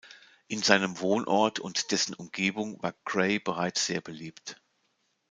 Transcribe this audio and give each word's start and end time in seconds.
In 0.47 0.63
seinem 0.63 0.99
Wohnort 0.99 1.59
und 1.59 1.91
dessen 1.91 2.15
Umgebung 2.15 2.81
war 2.81 2.95
Gray 3.05 3.37
bereits 3.37 3.85
sehr 3.85 4.01
beliebt. 4.01 4.59